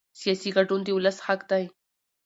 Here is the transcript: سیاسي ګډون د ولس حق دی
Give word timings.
سیاسي 0.19 0.49
ګډون 0.55 0.79
د 0.83 0.87
ولس 0.97 1.17
حق 1.25 1.41
دی 1.51 1.63